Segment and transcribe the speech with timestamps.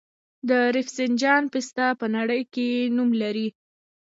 [0.49, 3.47] د رفسنجان پسته په نړۍ کې نوم لري.